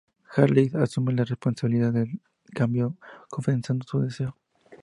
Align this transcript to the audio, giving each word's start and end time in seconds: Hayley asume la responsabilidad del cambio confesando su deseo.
Hayley 0.35 0.71
asume 0.73 1.13
la 1.13 1.25
responsabilidad 1.25 1.93
del 1.93 2.19
cambio 2.55 2.97
confesando 3.29 3.85
su 3.87 3.99
deseo. 3.99 4.35